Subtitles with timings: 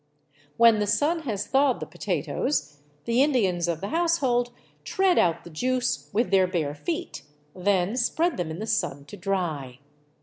[0.57, 4.49] When the sun has thawed the potatoes, the Indians of the household
[4.83, 7.21] tread out the juice withj their bare feet,
[7.55, 9.77] then spread them in the sun to dry.